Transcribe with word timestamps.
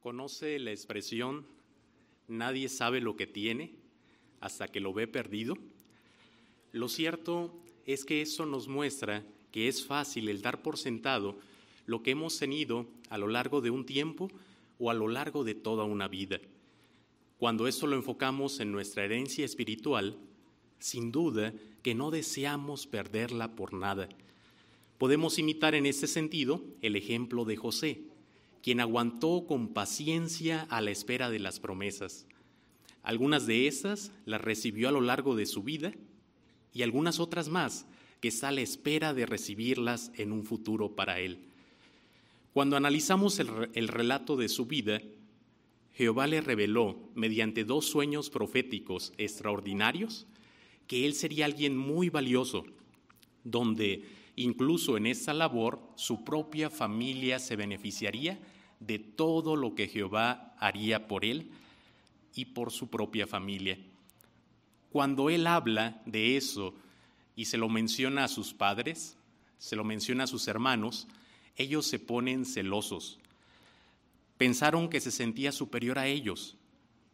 ¿Conoce 0.00 0.58
la 0.58 0.70
expresión 0.70 1.44
nadie 2.26 2.70
sabe 2.70 3.02
lo 3.02 3.16
que 3.16 3.26
tiene 3.26 3.74
hasta 4.40 4.66
que 4.66 4.80
lo 4.80 4.94
ve 4.94 5.06
perdido? 5.06 5.58
Lo 6.72 6.88
cierto 6.88 7.52
es 7.84 8.06
que 8.06 8.22
eso 8.22 8.46
nos 8.46 8.66
muestra 8.66 9.26
que 9.52 9.68
es 9.68 9.84
fácil 9.84 10.30
el 10.30 10.40
dar 10.40 10.62
por 10.62 10.78
sentado 10.78 11.36
lo 11.84 12.02
que 12.02 12.12
hemos 12.12 12.38
tenido 12.38 12.86
a 13.10 13.18
lo 13.18 13.28
largo 13.28 13.60
de 13.60 13.68
un 13.68 13.84
tiempo 13.84 14.30
o 14.78 14.90
a 14.90 14.94
lo 14.94 15.06
largo 15.06 15.44
de 15.44 15.54
toda 15.54 15.84
una 15.84 16.08
vida. 16.08 16.40
Cuando 17.36 17.66
esto 17.66 17.86
lo 17.86 17.96
enfocamos 17.96 18.58
en 18.60 18.72
nuestra 18.72 19.04
herencia 19.04 19.44
espiritual, 19.44 20.16
sin 20.78 21.12
duda 21.12 21.52
que 21.82 21.94
no 21.94 22.10
deseamos 22.10 22.86
perderla 22.86 23.54
por 23.54 23.74
nada. 23.74 24.08
Podemos 24.96 25.38
imitar 25.38 25.74
en 25.74 25.84
este 25.84 26.06
sentido 26.06 26.62
el 26.80 26.96
ejemplo 26.96 27.44
de 27.44 27.56
José, 27.56 28.09
quien 28.62 28.80
aguantó 28.80 29.46
con 29.46 29.68
paciencia 29.68 30.66
a 30.70 30.80
la 30.80 30.90
espera 30.90 31.30
de 31.30 31.38
las 31.38 31.60
promesas. 31.60 32.26
Algunas 33.02 33.46
de 33.46 33.66
esas 33.66 34.12
las 34.26 34.40
recibió 34.40 34.88
a 34.88 34.92
lo 34.92 35.00
largo 35.00 35.34
de 35.34 35.46
su 35.46 35.62
vida 35.62 35.92
y 36.72 36.82
algunas 36.82 37.18
otras 37.18 37.48
más 37.48 37.86
que 38.20 38.28
está 38.28 38.48
a 38.48 38.52
la 38.52 38.60
espera 38.60 39.14
de 39.14 39.26
recibirlas 39.26 40.12
en 40.16 40.32
un 40.32 40.44
futuro 40.44 40.94
para 40.94 41.20
él. 41.20 41.38
Cuando 42.52 42.76
analizamos 42.76 43.38
el, 43.38 43.70
el 43.74 43.88
relato 43.88 44.36
de 44.36 44.48
su 44.48 44.66
vida, 44.66 45.00
Jehová 45.94 46.26
le 46.26 46.40
reveló, 46.40 46.98
mediante 47.14 47.64
dos 47.64 47.86
sueños 47.86 48.28
proféticos 48.28 49.12
extraordinarios, 49.16 50.26
que 50.86 51.06
él 51.06 51.14
sería 51.14 51.46
alguien 51.46 51.76
muy 51.76 52.10
valioso, 52.10 52.64
donde 53.44 54.04
incluso 54.36 54.96
en 54.96 55.06
esta 55.06 55.32
labor 55.32 55.80
su 55.94 56.24
propia 56.24 56.70
familia 56.70 57.38
se 57.38 57.56
beneficiaría 57.56 58.38
de 58.80 58.98
todo 58.98 59.56
lo 59.56 59.74
que 59.74 59.88
Jehová 59.88 60.54
haría 60.58 61.06
por 61.06 61.24
él 61.24 61.50
y 62.34 62.46
por 62.46 62.72
su 62.72 62.88
propia 62.88 63.26
familia. 63.26 63.78
Cuando 64.90 65.30
él 65.30 65.46
habla 65.46 66.02
de 66.06 66.36
eso 66.36 66.74
y 67.36 67.44
se 67.44 67.58
lo 67.58 67.68
menciona 67.68 68.24
a 68.24 68.28
sus 68.28 68.52
padres, 68.52 69.16
se 69.58 69.76
lo 69.76 69.84
menciona 69.84 70.24
a 70.24 70.26
sus 70.26 70.48
hermanos, 70.48 71.06
ellos 71.56 71.86
se 71.86 71.98
ponen 71.98 72.44
celosos. 72.44 73.18
Pensaron 74.38 74.88
que 74.88 75.00
se 75.00 75.10
sentía 75.10 75.52
superior 75.52 75.98
a 75.98 76.06
ellos, 76.06 76.56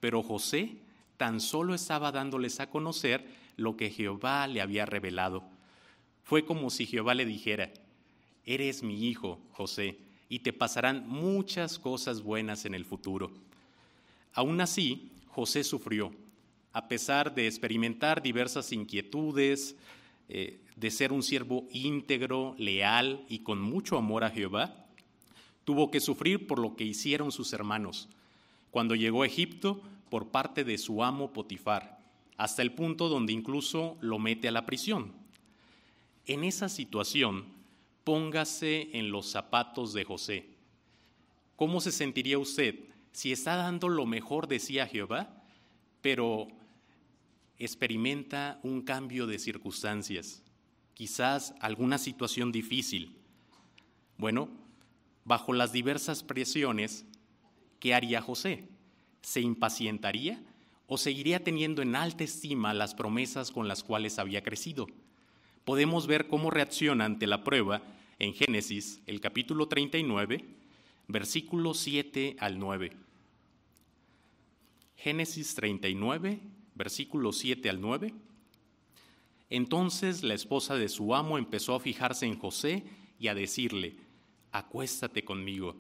pero 0.01 0.23
José 0.23 0.77
tan 1.17 1.41
solo 1.41 1.75
estaba 1.75 2.13
dándoles 2.13 2.61
a 2.61 2.71
conocer 2.71 3.27
lo 3.57 3.77
que 3.77 3.91
Jehová 3.91 4.47
le 4.47 4.61
había 4.61 4.87
revelado. 4.87 5.43
Fue 6.23 6.45
como 6.45 6.71
si 6.71 6.87
Jehová 6.87 7.15
le 7.15 7.25
dijera, 7.25 7.73
eres 8.45 8.83
mi 8.83 9.09
hijo, 9.09 9.41
José, 9.53 9.99
y 10.29 10.41
te 10.41 10.53
pasarán 10.53 11.09
muchas 11.09 11.79
cosas 11.79 12.23
buenas 12.23 12.65
en 12.65 12.75
el 12.75 12.85
futuro. 12.85 13.31
Aún 14.33 14.61
así, 14.61 15.11
José 15.29 15.65
sufrió, 15.65 16.13
a 16.73 16.89
pesar 16.89 17.35
de 17.35 17.47
experimentar 17.47 18.23
diversas 18.23 18.73
inquietudes, 18.73 19.77
eh, 20.29 20.61
de 20.77 20.91
ser 20.91 21.13
un 21.13 21.23
siervo 21.23 21.67
íntegro, 21.71 22.55
leal 22.59 23.25
y 23.29 23.39
con 23.41 23.61
mucho 23.61 23.97
amor 23.97 24.25
a 24.25 24.31
Jehová, 24.31 24.87
tuvo 25.65 25.91
que 25.91 26.01
sufrir 26.01 26.47
por 26.47 26.59
lo 26.59 26.77
que 26.77 26.85
hicieron 26.85 27.33
sus 27.33 27.53
hermanos 27.53 28.09
cuando 28.77 28.95
llegó 28.95 29.23
a 29.23 29.27
Egipto 29.27 29.81
por 30.11 30.29
parte 30.29 30.63
de 30.63 30.77
su 30.77 31.03
amo 31.03 31.33
Potifar, 31.33 31.99
hasta 32.37 32.61
el 32.61 32.73
punto 32.73 33.09
donde 33.09 33.33
incluso 33.33 33.97
lo 34.03 34.19
mete 34.19 34.49
a 34.49 34.53
la 34.53 34.67
prisión. 34.67 35.13
En 36.27 36.45
esa 36.45 36.69
situación, 36.69 37.47
póngase 38.07 38.91
en 38.93 39.11
los 39.11 39.27
zapatos 39.27 39.93
de 39.93 40.05
José. 40.05 40.47
¿Cómo 41.57 41.81
se 41.81 41.91
sentiría 41.91 42.39
usted 42.39 42.77
si 43.11 43.33
está 43.33 43.57
dando 43.57 43.89
lo 43.89 44.07
mejor 44.07 44.47
de 44.47 44.61
sí 44.61 44.79
a 44.79 44.87
Jehová, 44.87 45.43
pero 46.03 46.47
experimenta 47.59 48.61
un 48.63 48.83
cambio 48.83 49.27
de 49.27 49.41
circunstancias, 49.41 50.45
quizás 50.95 51.53
alguna 51.59 51.99
situación 51.99 52.53
difícil? 52.53 53.17
Bueno, 54.19 54.51
bajo 55.25 55.53
las 55.53 55.73
diversas 55.73 56.23
presiones, 56.23 57.05
¿qué 57.81 57.93
haría 57.93 58.23
José? 58.23 58.69
¿Se 59.21 59.41
impacientaría 59.41 60.41
o 60.87 60.97
seguiría 60.97 61.43
teniendo 61.43 61.83
en 61.83 61.97
alta 61.97 62.23
estima 62.23 62.73
las 62.73 62.95
promesas 62.95 63.51
con 63.51 63.67
las 63.67 63.83
cuales 63.83 64.21
había 64.21 64.45
crecido? 64.45 64.87
Podemos 65.67 66.07
ver 66.07 66.29
cómo 66.29 66.53
reacciona 66.53 67.07
ante 67.07 67.27
la 67.27 67.43
prueba 67.43 67.83
en 68.21 68.35
Génesis, 68.35 69.01
el 69.05 69.21
capítulo 69.21 69.67
39, 69.67 70.45
versículos 71.09 71.79
7 71.79 72.37
al 72.39 72.61
9. 72.61 72.93
Génesis 74.95 75.57
39, 75.57 76.39
versículos 76.77 77.39
7 77.39 77.69
al 77.69 77.81
9. 77.81 78.15
Entonces 79.51 80.23
la 80.23 80.35
esposa 80.35 80.77
de 80.77 80.89
su 80.89 81.17
amo 81.17 81.37
empezó 81.37 81.75
a 81.75 81.81
fijarse 81.81 82.27
en 82.27 82.39
José 82.39 82.85
y 83.19 83.27
a 83.27 83.35
decirle, 83.35 83.97
acuéstate 84.53 85.25
conmigo. 85.25 85.75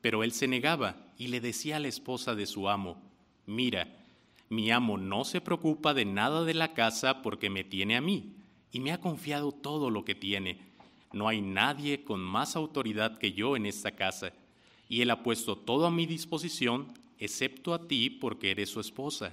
Pero 0.00 0.24
él 0.24 0.32
se 0.32 0.48
negaba 0.48 0.96
y 1.16 1.28
le 1.28 1.40
decía 1.40 1.76
a 1.76 1.80
la 1.80 1.86
esposa 1.86 2.34
de 2.34 2.46
su 2.46 2.68
amo, 2.68 3.00
mira, 3.46 3.86
mi 4.48 4.72
amo 4.72 4.98
no 4.98 5.24
se 5.24 5.40
preocupa 5.40 5.94
de 5.94 6.06
nada 6.06 6.42
de 6.42 6.54
la 6.54 6.74
casa 6.74 7.22
porque 7.22 7.50
me 7.50 7.62
tiene 7.62 7.96
a 7.96 8.00
mí 8.00 8.34
y 8.72 8.80
me 8.80 8.92
ha 8.92 9.00
confiado 9.00 9.52
todo 9.52 9.90
lo 9.90 10.04
que 10.04 10.14
tiene 10.14 10.68
no 11.12 11.28
hay 11.28 11.40
nadie 11.40 12.04
con 12.04 12.20
más 12.20 12.56
autoridad 12.56 13.18
que 13.18 13.32
yo 13.32 13.56
en 13.56 13.66
esta 13.66 13.92
casa, 13.92 14.32
y 14.88 15.00
él 15.00 15.10
ha 15.10 15.22
puesto 15.22 15.56
todo 15.56 15.86
a 15.86 15.90
mi 15.90 16.06
disposición, 16.06 16.92
excepto 17.18 17.74
a 17.74 17.86
ti, 17.86 18.10
porque 18.10 18.50
eres 18.50 18.70
su 18.70 18.80
esposa. 18.80 19.32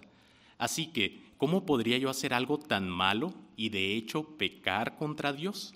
Así 0.58 0.88
que, 0.88 1.20
¿cómo 1.38 1.66
podría 1.66 1.98
yo 1.98 2.10
hacer 2.10 2.34
algo 2.34 2.58
tan 2.58 2.90
malo 2.90 3.34
y 3.58 3.70
de 3.70 3.96
hecho 3.96 4.24
pecar 4.38 4.98
contra 4.98 5.34
Dios? 5.34 5.74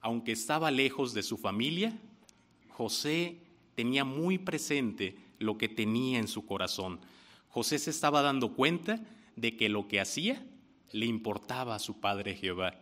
Aunque 0.00 0.32
estaba 0.32 0.70
lejos 0.70 1.12
de 1.12 1.22
su 1.22 1.36
familia, 1.36 1.96
José 2.70 3.38
tenía 3.74 4.04
muy 4.04 4.38
presente 4.38 5.16
lo 5.38 5.58
que 5.58 5.68
tenía 5.68 6.18
en 6.18 6.28
su 6.28 6.46
corazón. 6.46 7.00
José 7.48 7.78
se 7.78 7.90
estaba 7.90 8.22
dando 8.22 8.54
cuenta 8.54 9.00
de 9.34 9.56
que 9.56 9.68
lo 9.68 9.88
que 9.88 10.00
hacía 10.00 10.44
le 10.92 11.06
importaba 11.06 11.74
a 11.74 11.78
su 11.78 12.00
padre 12.00 12.34
Jehová. 12.34 12.74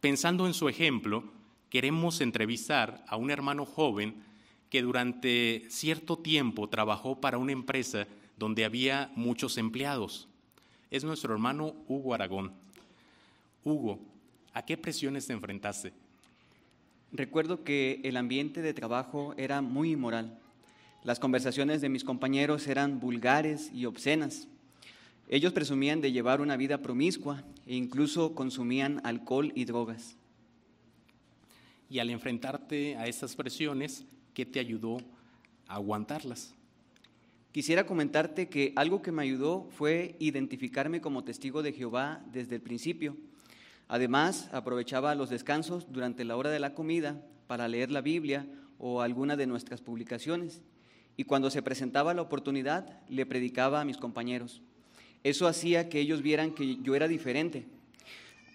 Pensando 0.00 0.46
en 0.46 0.54
su 0.54 0.68
ejemplo, 0.68 1.24
queremos 1.70 2.20
entrevistar 2.20 3.04
a 3.08 3.16
un 3.16 3.30
hermano 3.30 3.64
joven 3.64 4.22
que 4.70 4.82
durante 4.82 5.64
cierto 5.68 6.18
tiempo 6.18 6.68
trabajó 6.68 7.20
para 7.20 7.38
una 7.38 7.52
empresa 7.52 8.06
donde 8.36 8.64
había 8.64 9.10
muchos 9.16 9.58
empleados. 9.58 10.28
Es 10.90 11.04
nuestro 11.04 11.32
hermano 11.32 11.74
Hugo 11.88 12.14
Aragón. 12.14 12.52
Hugo, 13.64 13.98
¿a 14.52 14.64
qué 14.64 14.76
presiones 14.76 15.26
te 15.26 15.32
enfrentaste? 15.32 15.92
Recuerdo 17.12 17.64
que 17.64 18.00
el 18.04 18.16
ambiente 18.16 18.62
de 18.62 18.74
trabajo 18.74 19.34
era 19.36 19.62
muy 19.62 19.92
inmoral. 19.92 20.38
Las 21.04 21.18
conversaciones 21.18 21.80
de 21.80 21.88
mis 21.88 22.04
compañeros 22.04 22.66
eran 22.66 23.00
vulgares 23.00 23.70
y 23.72 23.86
obscenas. 23.86 24.46
Ellos 25.30 25.52
presumían 25.52 26.00
de 26.00 26.10
llevar 26.10 26.40
una 26.40 26.56
vida 26.56 26.78
promiscua 26.78 27.44
e 27.66 27.74
incluso 27.74 28.34
consumían 28.34 29.02
alcohol 29.04 29.52
y 29.54 29.66
drogas. 29.66 30.16
Y 31.90 31.98
al 31.98 32.08
enfrentarte 32.08 32.96
a 32.96 33.06
estas 33.06 33.36
presiones, 33.36 34.06
¿qué 34.32 34.46
te 34.46 34.58
ayudó 34.58 34.98
a 35.66 35.74
aguantarlas? 35.74 36.54
Quisiera 37.52 37.84
comentarte 37.84 38.48
que 38.48 38.72
algo 38.74 39.02
que 39.02 39.12
me 39.12 39.22
ayudó 39.22 39.68
fue 39.70 40.16
identificarme 40.18 41.02
como 41.02 41.24
testigo 41.24 41.62
de 41.62 41.72
Jehová 41.72 42.22
desde 42.32 42.54
el 42.54 42.62
principio. 42.62 43.16
Además, 43.86 44.48
aprovechaba 44.52 45.14
los 45.14 45.28
descansos 45.28 45.92
durante 45.92 46.24
la 46.24 46.36
hora 46.36 46.50
de 46.50 46.60
la 46.60 46.72
comida 46.72 47.22
para 47.46 47.68
leer 47.68 47.90
la 47.90 48.00
Biblia 48.00 48.46
o 48.78 49.02
alguna 49.02 49.36
de 49.36 49.46
nuestras 49.46 49.82
publicaciones. 49.82 50.62
Y 51.18 51.24
cuando 51.24 51.50
se 51.50 51.62
presentaba 51.62 52.14
la 52.14 52.22
oportunidad, 52.22 53.02
le 53.08 53.26
predicaba 53.26 53.80
a 53.80 53.84
mis 53.84 53.96
compañeros. 53.96 54.62
Eso 55.24 55.46
hacía 55.46 55.88
que 55.88 56.00
ellos 56.00 56.22
vieran 56.22 56.52
que 56.52 56.76
yo 56.76 56.94
era 56.94 57.08
diferente. 57.08 57.66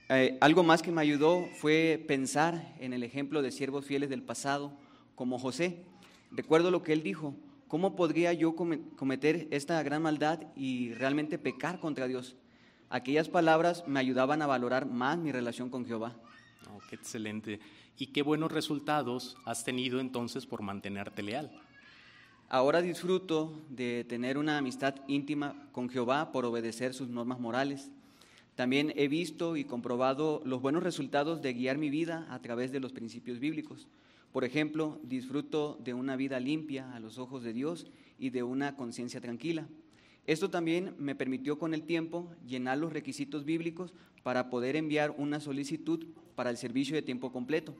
Eh, 0.09 0.37
algo 0.41 0.63
más 0.63 0.81
que 0.81 0.91
me 0.91 1.01
ayudó 1.01 1.47
fue 1.55 2.03
pensar 2.07 2.75
en 2.79 2.93
el 2.93 3.03
ejemplo 3.03 3.41
de 3.41 3.51
siervos 3.51 3.85
fieles 3.85 4.09
del 4.09 4.21
pasado, 4.21 4.73
como 5.15 5.39
José. 5.39 5.83
Recuerdo 6.31 6.71
lo 6.71 6.83
que 6.83 6.93
él 6.93 7.03
dijo, 7.03 7.35
¿cómo 7.67 7.95
podría 7.95 8.33
yo 8.33 8.55
cometer 8.55 9.47
esta 9.51 9.81
gran 9.83 10.01
maldad 10.01 10.39
y 10.55 10.93
realmente 10.93 11.37
pecar 11.37 11.79
contra 11.79 12.07
Dios? 12.07 12.35
Aquellas 12.89 13.29
palabras 13.29 13.87
me 13.87 13.99
ayudaban 13.99 14.41
a 14.41 14.47
valorar 14.47 14.85
más 14.85 15.17
mi 15.17 15.31
relación 15.31 15.69
con 15.69 15.85
Jehová. 15.85 16.15
Oh, 16.71 16.79
qué 16.89 16.95
excelente. 16.95 17.59
¿Y 17.97 18.07
qué 18.07 18.21
buenos 18.21 18.51
resultados 18.51 19.37
has 19.45 19.63
tenido 19.63 19.99
entonces 19.99 20.45
por 20.45 20.61
mantenerte 20.61 21.23
leal? 21.23 21.51
Ahora 22.53 22.83
disfruto 22.83 23.51
de 23.71 24.03
tener 24.03 24.37
una 24.37 24.59
amistad 24.59 24.93
íntima 25.07 25.55
con 25.71 25.89
Jehová 25.89 26.31
por 26.31 26.45
obedecer 26.45 26.93
sus 26.93 27.09
normas 27.09 27.39
morales. 27.39 27.89
También 28.53 28.93
he 28.95 29.07
visto 29.07 29.57
y 29.57 29.63
comprobado 29.63 30.39
los 30.45 30.61
buenos 30.61 30.83
resultados 30.83 31.41
de 31.41 31.53
guiar 31.53 31.79
mi 31.79 31.89
vida 31.89 32.27
a 32.29 32.37
través 32.43 32.71
de 32.71 32.79
los 32.79 32.91
principios 32.91 33.39
bíblicos. 33.39 33.87
Por 34.31 34.43
ejemplo, 34.43 34.99
disfruto 35.01 35.79
de 35.83 35.95
una 35.95 36.15
vida 36.15 36.39
limpia 36.39 36.93
a 36.93 36.99
los 36.99 37.17
ojos 37.17 37.41
de 37.41 37.53
Dios 37.53 37.87
y 38.19 38.29
de 38.29 38.43
una 38.43 38.75
conciencia 38.75 39.19
tranquila. 39.19 39.65
Esto 40.27 40.51
también 40.51 40.93
me 40.99 41.15
permitió 41.15 41.57
con 41.57 41.73
el 41.73 41.81
tiempo 41.81 42.29
llenar 42.47 42.77
los 42.77 42.93
requisitos 42.93 43.45
bíblicos 43.45 43.95
para 44.21 44.51
poder 44.51 44.75
enviar 44.75 45.15
una 45.17 45.39
solicitud 45.39 46.05
para 46.35 46.51
el 46.51 46.57
servicio 46.57 46.95
de 46.95 47.01
tiempo 47.01 47.31
completo. 47.31 47.73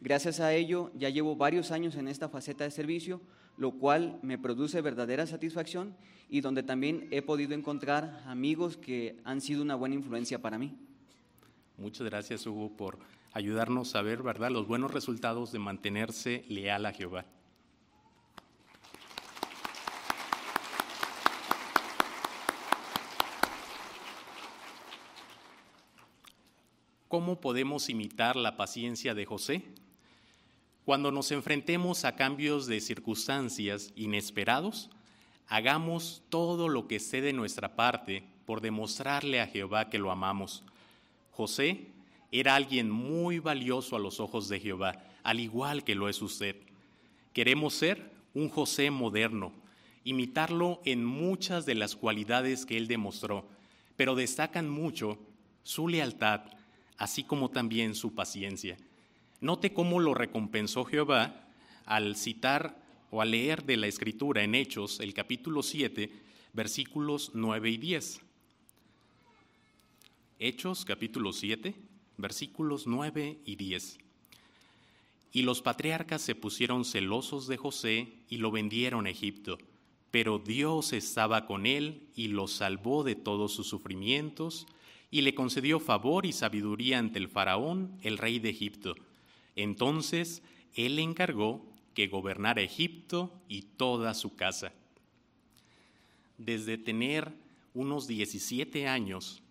Gracias 0.00 0.40
a 0.40 0.54
ello 0.54 0.90
ya 0.94 1.10
llevo 1.10 1.36
varios 1.36 1.70
años 1.70 1.94
en 1.96 2.08
esta 2.08 2.30
faceta 2.30 2.64
de 2.64 2.70
servicio, 2.70 3.20
lo 3.58 3.72
cual 3.72 4.18
me 4.22 4.38
produce 4.38 4.80
verdadera 4.80 5.26
satisfacción 5.26 5.94
y 6.30 6.40
donde 6.40 6.62
también 6.62 7.06
he 7.10 7.20
podido 7.20 7.52
encontrar 7.52 8.22
amigos 8.26 8.78
que 8.78 9.20
han 9.24 9.42
sido 9.42 9.60
una 9.60 9.74
buena 9.74 9.96
influencia 9.96 10.40
para 10.40 10.58
mí. 10.58 10.74
Muchas 11.76 12.06
gracias, 12.06 12.46
Hugo, 12.46 12.70
por 12.76 12.98
ayudarnos 13.32 13.94
a 13.94 14.02
ver, 14.02 14.22
¿verdad?, 14.22 14.50
los 14.50 14.66
buenos 14.66 14.90
resultados 14.90 15.52
de 15.52 15.58
mantenerse 15.58 16.44
leal 16.48 16.86
a 16.86 16.92
Jehová. 16.92 17.26
¿Cómo 27.08 27.40
podemos 27.40 27.90
imitar 27.90 28.36
la 28.36 28.56
paciencia 28.56 29.14
de 29.14 29.26
José? 29.26 29.64
Cuando 30.84 31.12
nos 31.12 31.30
enfrentemos 31.30 32.04
a 32.04 32.16
cambios 32.16 32.66
de 32.66 32.80
circunstancias 32.80 33.92
inesperados, 33.96 34.88
hagamos 35.46 36.22
todo 36.30 36.68
lo 36.68 36.88
que 36.88 36.96
esté 36.96 37.20
de 37.20 37.32
nuestra 37.34 37.76
parte 37.76 38.24
por 38.46 38.62
demostrarle 38.62 39.40
a 39.40 39.46
Jehová 39.46 39.90
que 39.90 39.98
lo 39.98 40.10
amamos. 40.10 40.64
José 41.32 41.88
era 42.32 42.54
alguien 42.54 42.90
muy 42.90 43.40
valioso 43.40 43.94
a 43.94 43.98
los 43.98 44.20
ojos 44.20 44.48
de 44.48 44.58
Jehová, 44.58 45.04
al 45.22 45.40
igual 45.40 45.84
que 45.84 45.94
lo 45.94 46.08
es 46.08 46.22
usted. 46.22 46.56
Queremos 47.34 47.74
ser 47.74 48.10
un 48.32 48.48
José 48.48 48.90
moderno, 48.90 49.52
imitarlo 50.04 50.80
en 50.84 51.04
muchas 51.04 51.66
de 51.66 51.74
las 51.74 51.94
cualidades 51.94 52.64
que 52.64 52.78
él 52.78 52.88
demostró, 52.88 53.46
pero 53.96 54.14
destacan 54.14 54.68
mucho 54.68 55.18
su 55.62 55.88
lealtad, 55.88 56.40
así 56.96 57.22
como 57.22 57.50
también 57.50 57.94
su 57.94 58.14
paciencia. 58.14 58.78
Note 59.40 59.72
cómo 59.72 60.00
lo 60.00 60.12
recompensó 60.12 60.84
Jehová 60.84 61.48
al 61.86 62.14
citar 62.16 62.76
o 63.10 63.22
al 63.22 63.30
leer 63.30 63.64
de 63.64 63.78
la 63.78 63.86
Escritura 63.86 64.44
en 64.44 64.54
Hechos, 64.54 65.00
el 65.00 65.14
capítulo 65.14 65.62
7, 65.62 66.12
versículos 66.52 67.30
9 67.32 67.70
y 67.70 67.78
10. 67.78 68.20
Hechos, 70.38 70.84
capítulo 70.84 71.32
7, 71.32 71.74
versículos 72.18 72.86
9 72.86 73.38
y 73.46 73.56
10. 73.56 73.98
Y 75.32 75.42
los 75.42 75.62
patriarcas 75.62 76.20
se 76.20 76.34
pusieron 76.34 76.84
celosos 76.84 77.46
de 77.46 77.56
José 77.56 78.12
y 78.28 78.36
lo 78.36 78.50
vendieron 78.50 79.06
a 79.06 79.10
Egipto, 79.10 79.56
pero 80.10 80.38
Dios 80.38 80.92
estaba 80.92 81.46
con 81.46 81.64
él 81.64 82.02
y 82.14 82.28
lo 82.28 82.46
salvó 82.46 83.04
de 83.04 83.14
todos 83.14 83.54
sus 83.54 83.68
sufrimientos 83.68 84.66
y 85.10 85.22
le 85.22 85.34
concedió 85.34 85.80
favor 85.80 86.26
y 86.26 86.32
sabiduría 86.32 86.98
ante 86.98 87.18
el 87.18 87.28
faraón, 87.28 87.96
el 88.02 88.18
rey 88.18 88.38
de 88.38 88.50
Egipto. 88.50 88.96
Entonces 89.62 90.42
él 90.74 90.96
le 90.96 91.02
encargó 91.02 91.66
que 91.92 92.08
gobernara 92.08 92.62
Egipto 92.62 93.42
y 93.46 93.60
toda 93.62 94.14
su 94.14 94.34
casa. 94.34 94.72
Desde 96.38 96.78
tener 96.78 97.30
unos 97.74 98.06
17 98.06 98.88
años, 98.88 99.42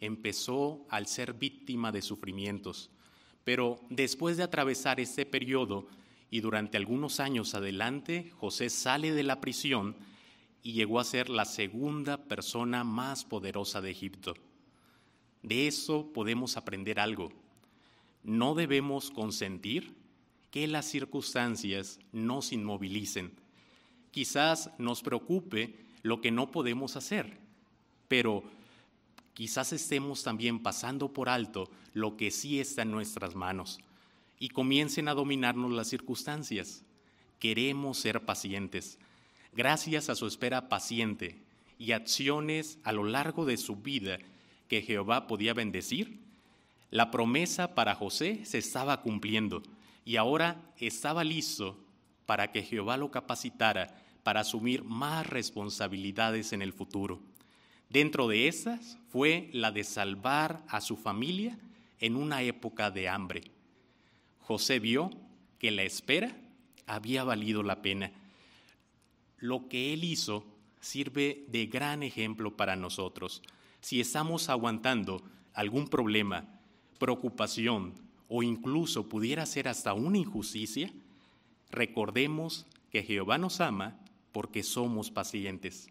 empezó 0.00 0.86
al 0.88 1.06
ser 1.06 1.34
víctima 1.34 1.92
de 1.92 2.00
sufrimientos, 2.00 2.88
pero 3.44 3.80
después 3.90 4.38
de 4.38 4.44
atravesar 4.44 4.98
este 4.98 5.26
periodo 5.26 5.88
y 6.30 6.40
durante 6.40 6.78
algunos 6.78 7.20
años 7.20 7.54
adelante, 7.54 8.30
José 8.38 8.70
sale 8.70 9.12
de 9.12 9.24
la 9.24 9.42
prisión 9.42 9.94
y 10.62 10.72
llegó 10.72 11.00
a 11.00 11.04
ser 11.04 11.28
la 11.28 11.44
segunda 11.44 12.16
persona 12.16 12.82
más 12.82 13.26
poderosa 13.26 13.82
de 13.82 13.90
Egipto. 13.90 14.32
De 15.42 15.66
eso 15.66 16.10
podemos 16.14 16.56
aprender 16.56 16.98
algo. 16.98 17.43
No 18.24 18.54
debemos 18.54 19.10
consentir 19.10 19.94
que 20.50 20.66
las 20.66 20.86
circunstancias 20.86 22.00
nos 22.12 22.52
inmovilicen. 22.52 23.32
Quizás 24.10 24.70
nos 24.78 25.02
preocupe 25.02 25.76
lo 26.02 26.20
que 26.20 26.30
no 26.30 26.50
podemos 26.50 26.96
hacer, 26.96 27.38
pero 28.08 28.44
quizás 29.34 29.72
estemos 29.72 30.22
también 30.22 30.60
pasando 30.60 31.12
por 31.12 31.28
alto 31.28 31.68
lo 31.92 32.16
que 32.16 32.30
sí 32.30 32.60
está 32.60 32.82
en 32.82 32.90
nuestras 32.92 33.34
manos 33.34 33.78
y 34.38 34.48
comiencen 34.48 35.08
a 35.08 35.14
dominarnos 35.14 35.72
las 35.72 35.88
circunstancias. 35.88 36.82
Queremos 37.38 37.98
ser 37.98 38.24
pacientes. 38.24 38.98
Gracias 39.52 40.08
a 40.08 40.14
su 40.14 40.26
espera 40.26 40.68
paciente 40.68 41.36
y 41.78 41.92
acciones 41.92 42.78
a 42.84 42.92
lo 42.92 43.04
largo 43.04 43.44
de 43.44 43.56
su 43.56 43.76
vida 43.76 44.18
que 44.68 44.82
Jehová 44.82 45.26
podía 45.26 45.54
bendecir, 45.54 46.18
la 46.94 47.10
promesa 47.10 47.74
para 47.74 47.96
José 47.96 48.44
se 48.44 48.58
estaba 48.58 49.02
cumpliendo 49.02 49.64
y 50.04 50.14
ahora 50.14 50.62
estaba 50.78 51.24
listo 51.24 51.76
para 52.24 52.52
que 52.52 52.62
Jehová 52.62 52.96
lo 52.96 53.10
capacitara 53.10 54.00
para 54.22 54.42
asumir 54.42 54.84
más 54.84 55.26
responsabilidades 55.26 56.52
en 56.52 56.62
el 56.62 56.72
futuro. 56.72 57.20
Dentro 57.90 58.28
de 58.28 58.46
esas 58.46 58.96
fue 59.08 59.50
la 59.52 59.72
de 59.72 59.82
salvar 59.82 60.62
a 60.68 60.80
su 60.80 60.96
familia 60.96 61.58
en 61.98 62.14
una 62.14 62.42
época 62.42 62.92
de 62.92 63.08
hambre. 63.08 63.42
José 64.38 64.78
vio 64.78 65.10
que 65.58 65.72
la 65.72 65.82
espera 65.82 66.36
había 66.86 67.24
valido 67.24 67.64
la 67.64 67.82
pena. 67.82 68.12
Lo 69.38 69.68
que 69.68 69.94
él 69.94 70.04
hizo 70.04 70.46
sirve 70.78 71.44
de 71.48 71.66
gran 71.66 72.04
ejemplo 72.04 72.56
para 72.56 72.76
nosotros. 72.76 73.42
Si 73.80 74.00
estamos 74.00 74.48
aguantando 74.48 75.24
algún 75.54 75.88
problema, 75.88 76.53
preocupación 76.98 77.94
o 78.28 78.42
incluso 78.42 79.08
pudiera 79.08 79.46
ser 79.46 79.68
hasta 79.68 79.94
una 79.94 80.18
injusticia, 80.18 80.92
recordemos 81.70 82.66
que 82.90 83.02
Jehová 83.02 83.38
nos 83.38 83.60
ama 83.60 83.98
porque 84.32 84.62
somos 84.62 85.10
pacientes. 85.10 85.88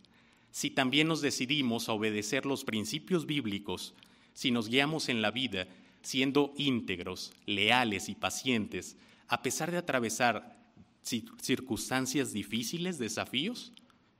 Si 0.52 0.70
también 0.70 1.08
nos 1.08 1.22
decidimos 1.22 1.90
a 1.90 1.94
obedecer 1.94 2.46
los 2.46 2.64
principios 2.64 3.26
bíblicos, 3.26 3.94
si 4.34 4.52
nos 4.52 4.70
guiamos 4.70 5.10
en 5.10 5.22
la 5.22 5.32
vida 5.32 5.68
siendo 6.02 6.54
íntegros, 6.58 7.34
leales 7.46 8.10
y 8.10 8.16
pacientes, 8.16 8.98
a 9.28 9.42
pesar 9.42 9.72
de 9.72 9.78
atravesar 9.78 10.58
circunstancias 11.02 12.34
difíciles, 12.34 13.00
desafíos, 13.00 13.72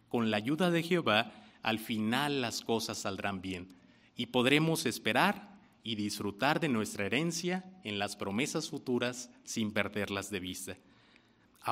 con 0.10 0.32
la 0.32 0.38
ayuda 0.38 0.72
de 0.72 0.84
Jehová, 0.84 1.32
al 1.62 1.80
final 1.80 2.42
las 2.42 2.62
cosas 2.62 2.98
saldrán 2.98 3.42
bien 3.42 3.68
y 4.16 4.28
podremos 4.28 4.86
esperar 4.86 5.53
y 5.84 5.96
disfrutar 5.96 6.60
de 6.60 6.70
nuestra 6.70 7.06
herencia 7.06 7.66
en 7.84 8.00
las 8.00 8.16
promesas 8.16 8.70
futuras 8.70 9.30
sin 9.44 9.72
perderlas 9.74 10.32
de 10.32 10.40
vista. 10.40 10.78